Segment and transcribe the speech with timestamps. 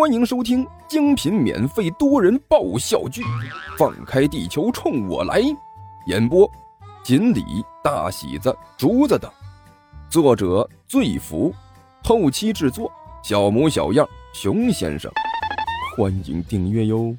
[0.00, 3.20] 欢迎收听精品免费多人爆笑剧
[3.76, 5.42] 《放开地球冲我来》，
[6.06, 6.50] 演播：
[7.04, 7.44] 锦鲤、
[7.84, 9.30] 大喜子、竹子等，
[10.08, 11.54] 作者：醉福，
[12.02, 12.90] 后期制作：
[13.22, 15.12] 小模小样、熊先生。
[15.94, 17.14] 欢迎订阅哟。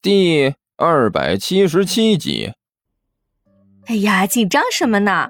[0.00, 2.52] 第二百七十七集。
[3.86, 5.26] 哎呀，紧张什么呢？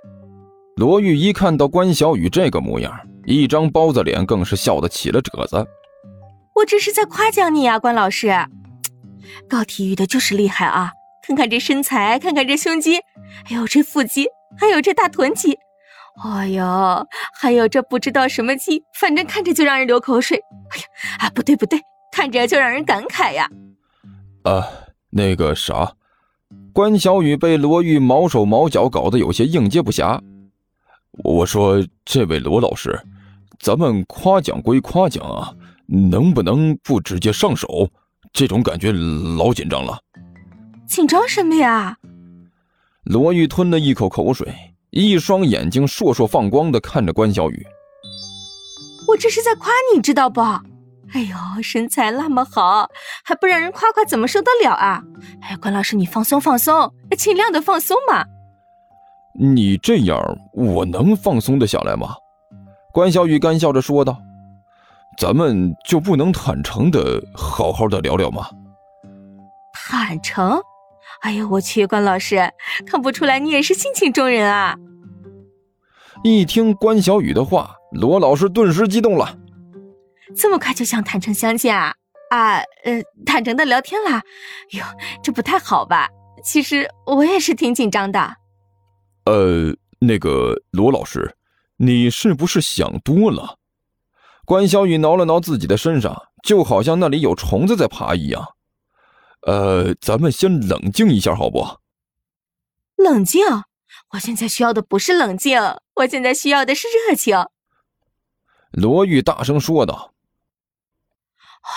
[0.76, 2.94] 罗玉一看到关小雨这个模样。
[3.26, 5.66] 一张包子脸，更是笑得起了褶子。
[6.54, 8.32] 我这是在夸奖你啊，关老师。
[9.48, 10.92] 搞体育的就是厉害啊！
[11.26, 13.00] 看看这身材，看看这胸肌，
[13.44, 15.58] 还有这腹肌，还有这大臀肌，
[16.22, 17.06] 哎呦，
[17.40, 20.38] 还有这不知道什么肌，反正看着就让人流口水。
[20.70, 20.84] 哎呀，
[21.26, 21.80] 啊不对不对，
[22.12, 23.48] 看着就让人感慨呀。
[24.42, 24.68] 啊，
[25.10, 25.94] 那个啥，
[26.72, 30.20] 关小雨被罗玉毛手毛脚搞得有些应接不暇。
[31.24, 33.00] 我说，这位罗老师。
[33.60, 35.52] 咱们夸奖归夸奖啊，
[35.86, 37.88] 能不能不直接上手？
[38.32, 39.98] 这种感觉老紧张了。
[40.86, 41.96] 紧张什么呀？
[43.04, 44.52] 罗玉吞了一口口水，
[44.90, 47.66] 一双眼睛烁烁放光的看着关小雨。
[49.06, 50.40] 我这是在夸你，知道不？
[51.12, 52.88] 哎呦，身材那么好，
[53.22, 55.02] 还不让人夸夸，怎么受得了啊？
[55.42, 58.24] 哎，关老师，你放松放松，尽量的放松嘛。
[59.38, 60.18] 你这样，
[60.54, 62.14] 我能放松的下来吗？
[62.94, 64.16] 关小雨干笑着说道
[65.18, 68.48] ：“咱们就不能坦诚的好好的聊聊吗？”
[69.74, 70.62] 坦诚？
[71.22, 72.48] 哎呀，我去，关老师，
[72.86, 74.76] 看不出来你也是性情中人啊！
[76.22, 79.36] 一听关小雨的话，罗老师顿时激动了
[80.36, 81.92] ：“这么快就想坦诚相见啊？
[82.30, 84.22] 啊，呃，坦诚的聊天啦？
[84.70, 84.84] 哟，
[85.20, 86.08] 这不太好吧？
[86.44, 88.36] 其实我也是挺紧张的。”
[89.26, 91.34] 呃，那个罗老师。
[91.84, 93.58] 你是不是想多了？
[94.46, 98.54] 关小雨挠了挠自己的身上，就好像那里有虫子在爬一样。
[99.42, 101.78] 呃，咱们先冷静一下，好不？
[102.96, 103.42] 冷静？
[104.12, 105.60] 我现在需要的不是冷静，
[105.96, 107.36] 我现在需要的是热情。
[108.70, 110.14] 罗玉大声说道：“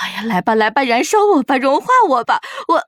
[0.02, 2.84] 哎呀，来吧，来吧，燃烧我吧，融化我吧，我。”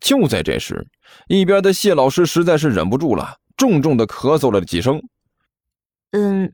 [0.00, 0.88] 就在这时，
[1.28, 3.38] 一边的谢老师实在是忍不住了。
[3.62, 5.00] 重重的咳嗽了几声，
[6.10, 6.52] 嗯，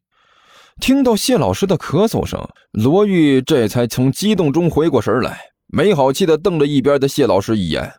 [0.79, 7.95] 听到谢老师的咳嗽声，罗玉这才从激动中回过神来，没好气的瞪了一边的谢老师一眼。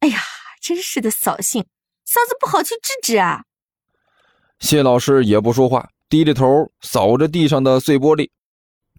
[0.00, 0.20] 哎呀，
[0.60, 1.62] 真是的扫兴，
[2.04, 3.44] 嫂子不好去治治啊！
[4.58, 8.28] 谢老师也不说话，低着头扫着地上的碎玻璃。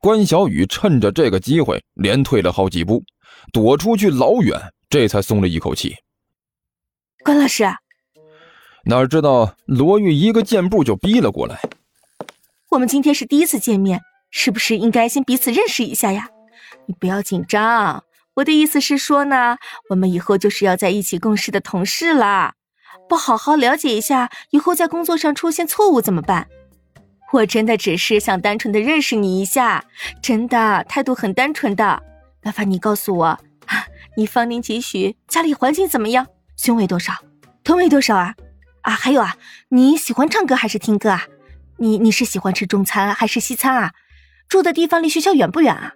[0.02, 3.04] 关小雨趁着这个机会，连退了好几步，
[3.54, 4.60] 躲出去老远，
[4.90, 5.96] 这才松了一口气。
[7.24, 7.64] 关老师。
[8.86, 11.60] 哪知道罗玉一个箭步就逼了过来。
[12.70, 16.30] 我们今天是第一次见面，是不是应该先彼此认识一下呀？
[16.86, 18.04] 你不要紧张，
[18.36, 19.58] 我的意思是说呢，
[19.90, 22.54] 我们以后就是要在一起共事的同事了，
[23.10, 26.48] 不好好了解一下，以后在工作上出现错误怎么办？
[27.34, 29.84] 我真的只是想单纯的认识你一下，
[30.22, 32.02] 真的态度很单纯的。
[32.42, 33.38] 麻烦你告诉我，
[34.16, 35.18] 你芳龄几许？
[35.28, 36.26] 家里环境怎么样？
[36.56, 37.14] 胸围多少？
[37.64, 38.34] 臀围多少啊？
[38.88, 39.36] 啊，还有啊，
[39.68, 41.28] 你喜欢唱歌还是听歌啊？
[41.76, 43.92] 你你是喜欢吃中餐还是西餐啊？
[44.48, 45.92] 住的地方离学校远不远啊？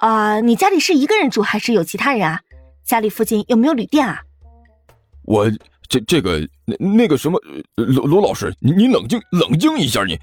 [0.00, 2.42] 啊，你家里是一个人住还是有其他人啊？
[2.84, 4.20] 家里附近有没有旅店啊？
[5.24, 5.50] 我
[5.88, 7.40] 这这个那那个什么
[7.76, 10.18] 罗罗老师，你你冷静冷静一下，你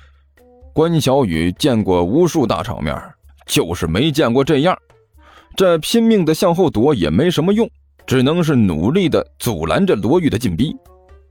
[0.76, 2.96] 关小雨见过无数大场面，
[3.48, 4.78] 就是没见过这样，
[5.56, 7.68] 这拼命的向后躲也没什么用，
[8.06, 10.76] 只能是努力的阻拦着罗玉的进逼。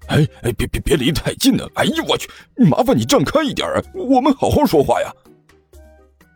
[0.09, 1.69] 哎哎，别别别离太近了！
[1.75, 5.12] 哎呦我去，麻烦你站开一点啊，我们好好说话呀。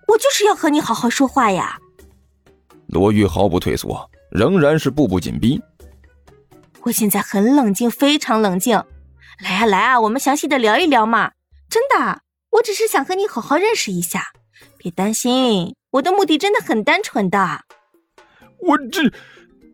[0.06, 1.78] 我就是要和你好好说话呀。
[2.86, 5.60] 罗玉毫不退缩，仍然是步步紧逼。
[6.82, 8.82] 我现在很冷静，非常冷静。
[9.44, 11.32] 来啊来啊，我们详细的聊一聊嘛。
[11.68, 14.32] 真的，我只是想和你好好认识一下。
[14.78, 17.60] 别担心，我的目的真的很单纯的。
[18.60, 19.12] 我这，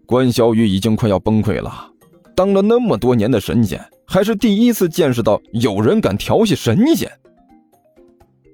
[0.04, 1.92] 关小雨已经快要崩溃了。
[2.34, 7.10] 当了那么多年的神仙，还是第一次见识到有人敢调戏神仙。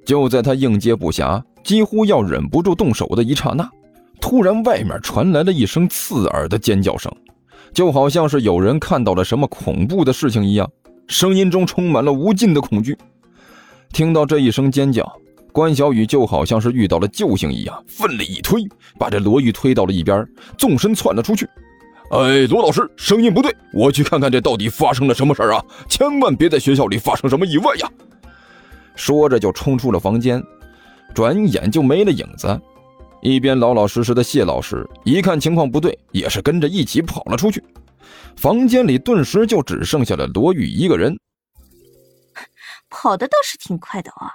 [0.05, 3.69] 就在他应接不暇，几乎要忍不住动手的一刹那，
[4.21, 7.11] 突然外面传来了一声刺耳的尖叫声，
[7.73, 10.69] 就好像是有人看到了什么恐怖的事情一样，
[11.07, 12.97] 声音中充满了无尽的恐惧。
[13.93, 15.11] 听到这一声尖叫，
[15.53, 18.63] 关小雨就好像是遇到了救星一样，奋力一推，
[18.99, 20.27] 把这罗玉推到了一边，
[20.59, 21.49] 纵身窜了出去。
[22.11, 25.65] 哎，罗老师，声音不对，我去看看这到底发生了什么事儿啊！
[25.89, 27.89] 千万别在学校里发生什么意外呀！
[28.97, 30.43] 说着就冲出了房间。
[31.15, 32.61] 转眼就没了影子。
[33.23, 37.63] 一边老老实实的谢老师一看情况不对，也是跟着一起跑了出去。
[38.37, 41.17] 房间里顿时就只剩下了罗玉一个人。
[42.89, 44.33] 跑的倒是挺快的啊！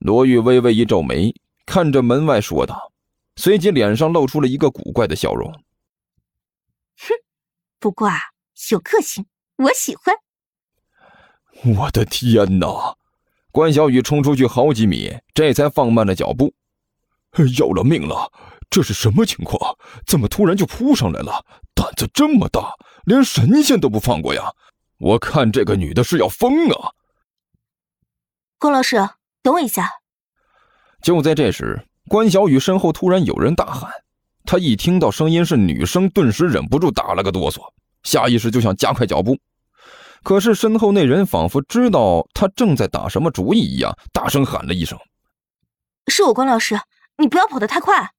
[0.00, 1.34] 罗玉微微一皱眉，
[1.64, 2.92] 看着门外说道，
[3.36, 5.50] 随即脸上露出了一个古怪的笑容。
[6.98, 7.14] 哼，
[7.78, 8.18] 不过啊，
[8.70, 9.26] 有个性，
[9.56, 10.14] 我喜欢。
[11.76, 12.96] 我的天哪！
[13.50, 16.54] 关小雨冲出去好几米，这才放慢了脚步。
[17.58, 18.32] 要了命了！
[18.70, 19.76] 这是什么情况？
[20.06, 21.44] 怎么突然就扑上来了？
[21.74, 22.74] 胆子这么大，
[23.04, 24.52] 连神仙都不放过呀！
[24.98, 26.92] 我看这个女的是要疯啊！
[28.58, 28.96] 龚老师，
[29.42, 29.90] 等我一下。
[31.02, 33.90] 就在这时，关小雨身后突然有人大喊，
[34.44, 37.60] 他一听到声音是女生，顿时忍不住打了个哆嗦，
[38.02, 39.36] 下意识就想加快脚步。
[40.22, 44.98] 可是身后那人仿佛知道他正在打什么主意一样，大声喊了一声
[46.08, 46.78] ：“是我，关老师，
[47.18, 48.10] 你不要跑得太快。”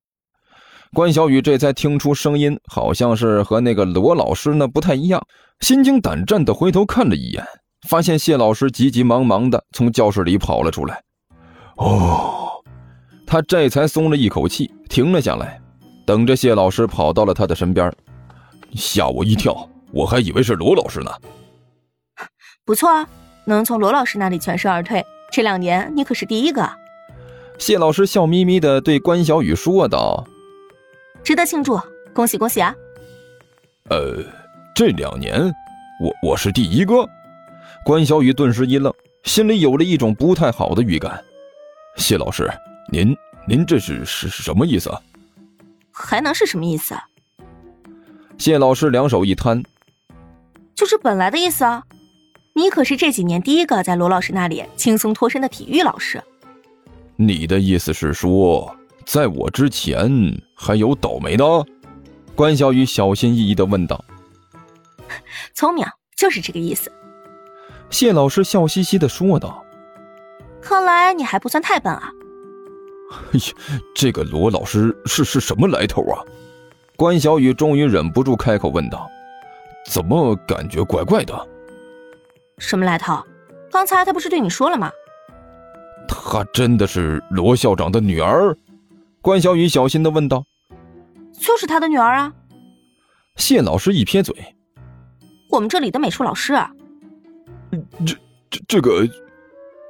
[0.93, 5.21] 关小雨这才听出声音好像是和那个罗老师那不太一样，
[5.59, 7.43] 心惊胆战的回头看了一眼，
[7.87, 11.03] 发现谢老师急急忙忙的从教室里跑了出来。
[11.77, 12.63] 哦，
[13.25, 15.59] 他这才松了一口气，停了下来，
[16.05, 17.91] 等着谢老师跑到了他的身边。
[18.73, 21.11] 吓我一跳，我还以为是罗老师呢。
[22.63, 23.07] 不错啊，
[23.45, 26.69] 能从罗老师那里全身而退，这两年你可是第一个。
[27.57, 30.27] 谢老师笑眯眯的对关小雨说道。
[31.23, 31.79] 值得庆祝，
[32.13, 32.75] 恭喜恭喜啊！
[33.89, 34.23] 呃，
[34.75, 35.41] 这两年，
[36.01, 37.07] 我我是第一个。
[37.85, 38.93] 关小雨顿时一愣，
[39.23, 41.23] 心里有了一种不太好的预感。
[41.95, 42.51] 谢老师，
[42.91, 43.15] 您
[43.47, 44.91] 您这是是什么意思？
[45.97, 46.93] 还能是什么意思？
[48.37, 49.63] 谢老师两手一摊，
[50.75, 51.83] 就是本来的意思啊！
[52.53, 56.21] 你可是这几年第一个在罗老师那里轻松脱身的体育老师。
[57.15, 58.75] 你的意思是说？
[59.05, 60.11] 在我之前
[60.55, 61.45] 还有倒霉的，
[62.35, 64.03] 关小雨小心翼翼的问道。
[65.53, 65.85] 聪明，
[66.17, 66.91] 就是这个意思。
[67.89, 69.63] 谢老师笑嘻嘻的说道。
[70.61, 72.11] 看来你还不算太笨啊。
[73.33, 76.21] 哎呀，这个罗老师是是什么来头啊？
[76.95, 79.09] 关小雨终于忍不住开口问道。
[79.87, 81.47] 怎么感觉怪怪的？
[82.57, 83.21] 什么来头？
[83.71, 84.91] 刚才他不是对你说了吗？
[86.07, 88.55] 她真的是罗校长的女儿？
[89.21, 90.45] 关小雨小心的问道
[91.39, 92.33] ：“就是他的女儿啊。”
[93.37, 94.35] 谢老师一撇嘴
[95.49, 96.53] ：“我们这里的美术老师。”
[98.05, 98.15] 这
[98.49, 99.07] 这这个，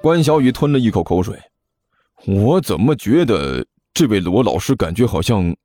[0.01, 1.37] 关小雨吞了一口口水
[2.27, 5.55] ：“我怎么觉得这位罗老师感觉好像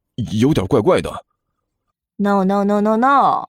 [0.41, 1.25] 有点怪怪的
[2.17, 3.49] ？”“No no no no no！”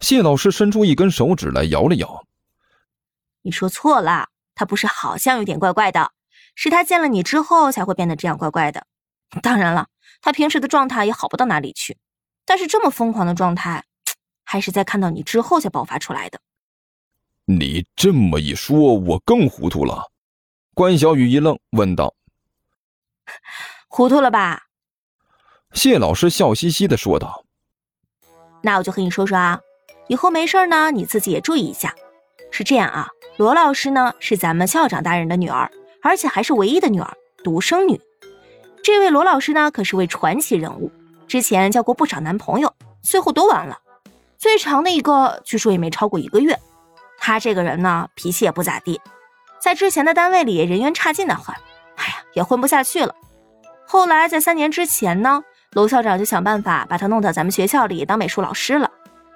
[0.00, 2.24] 谢老师伸出一根手指来摇了摇
[3.42, 6.12] ：“你说错了，他不是好像有点怪怪的，
[6.54, 8.86] 是他见了你之后才会变得这样怪怪的。”
[9.42, 9.88] 当然了，
[10.20, 11.98] 他平时的状态也好不到哪里去，
[12.44, 13.84] 但是这么疯狂的状态，
[14.44, 16.40] 还是在看到你之后才爆发出来的。
[17.44, 20.10] 你这么一说，我更糊涂了。
[20.76, 22.12] 关小雨一愣，问道
[23.88, 24.64] ：“糊涂了吧？”
[25.72, 27.46] 谢老师笑嘻嘻的说道
[28.60, 29.58] ：“那我就和你说说啊，
[30.08, 31.94] 以后没事呢，你自己也注意一下。
[32.50, 33.08] 是这样啊，
[33.38, 35.70] 罗老师呢是咱们校长大人的女儿，
[36.02, 37.98] 而且还是唯一的女儿，独生女。”
[38.84, 40.92] 这位罗老师呢，可是位传奇人物，
[41.26, 42.70] 之前交过不少男朋友，
[43.02, 43.80] 最后都完了。
[44.36, 46.60] 最长的一个据说也没超过一个月。
[47.16, 49.00] 他这个人呢，脾气也不咋地，
[49.66, 51.52] 在之前的单位里人缘差劲的很，
[51.96, 53.12] 哎呀，也混不下去了。
[53.84, 55.42] 后来在三年之前呢，
[55.72, 58.88] 罗校长就想办法把他弄到咱们学校里当美术老师了。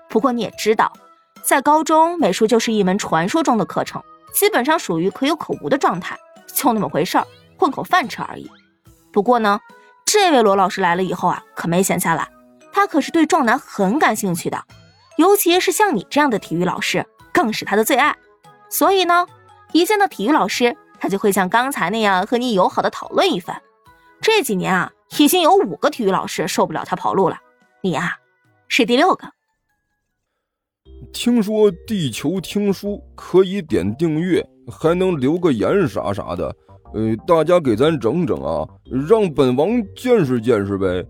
[0.08, 0.92] 不过你也知道，
[1.42, 4.00] 在高中美术就是一门传说中的课程，
[4.32, 6.16] 基本上属于可有可无的状态，
[6.54, 7.26] 就那么回事儿，
[7.58, 8.48] 混口饭吃而已。
[9.12, 9.58] 不过呢，
[10.06, 12.28] 这位罗老师来了以后啊，可没闲下来。
[12.72, 14.62] 他可是对壮男很感兴趣的，
[15.16, 18.16] 尤其是像你这样的体育老师，更是他的最爱。
[18.68, 19.26] 所以呢，
[19.72, 23.60] 一见到体育老师，他就会像刚才那样和你友好的讨论一番。
[24.20, 27.38] 这几年啊，已经有五个体育老师受不了他跑路了，
[27.80, 28.16] 你啊，
[28.68, 29.28] 是第六个。
[31.12, 36.54] 听说地球听书可以点订阅，还能留个言啥啥的。
[36.92, 38.68] 呃，大家给咱整整啊，
[39.08, 41.04] 让本王见识见识呗。